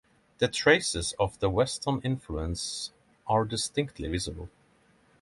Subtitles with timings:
[0.39, 2.91] The traces of the Western influence
[3.27, 4.49] are distinctly visible.